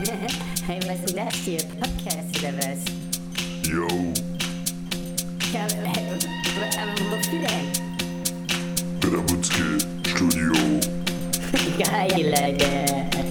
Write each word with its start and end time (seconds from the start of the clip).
Hey, 0.00 0.80
was 0.88 1.14
last 1.14 1.46
year 1.46 1.58
podcast 1.60 2.32
of 2.42 2.56
was? 2.56 2.84
Yo. 3.68 3.86
Gramutske 9.00 9.78
Studio. 10.06 10.54
Geil, 11.76 12.34
Alter. 12.34 13.29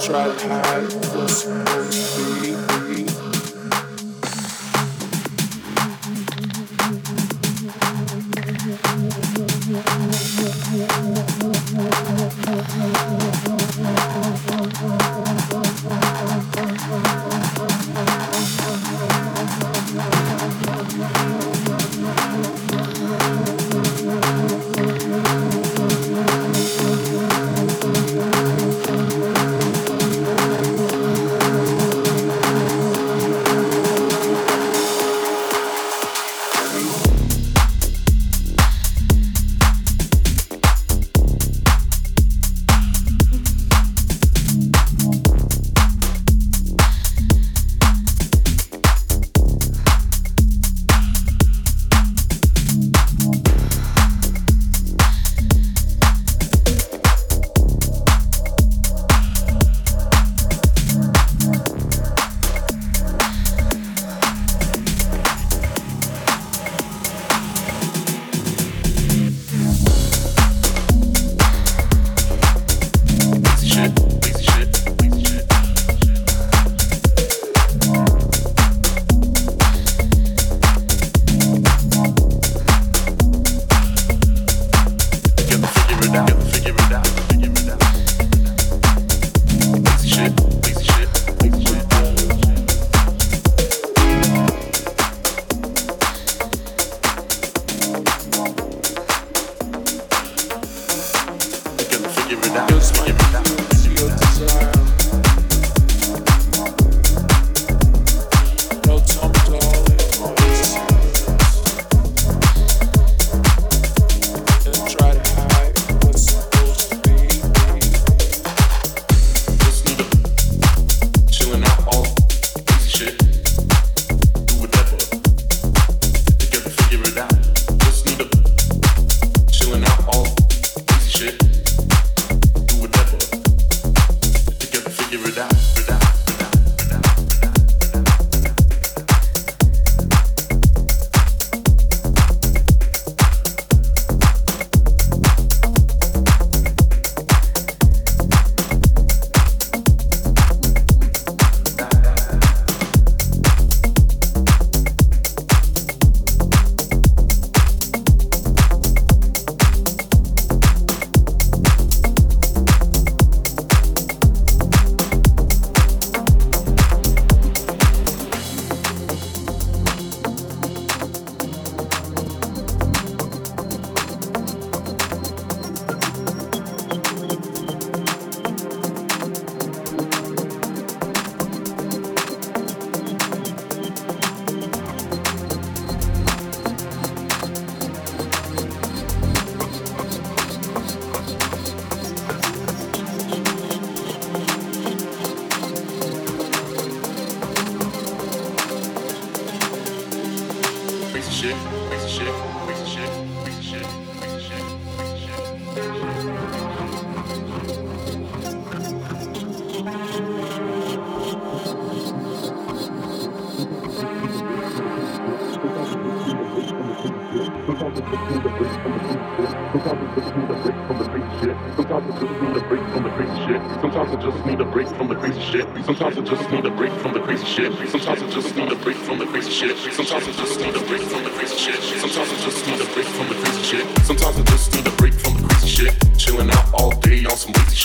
Try 0.00 0.34
to 0.36 0.48
hide 0.48 1.07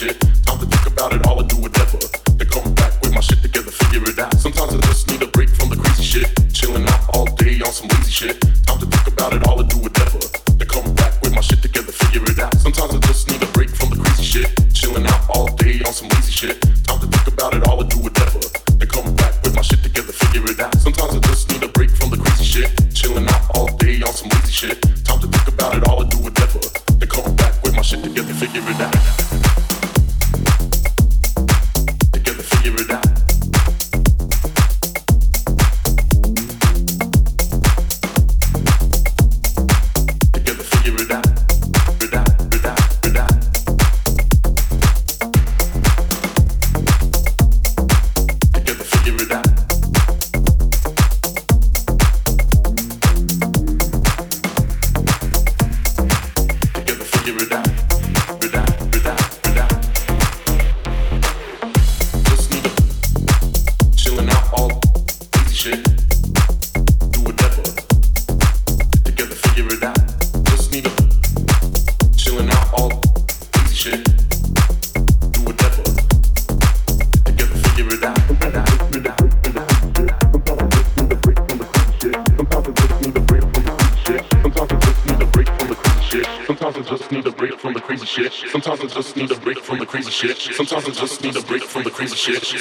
shit. 0.04 0.33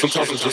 Sometimes 0.02 0.30
I 0.32 0.34
just 0.34 0.51